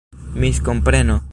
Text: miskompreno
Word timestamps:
miskompreno 0.33 1.21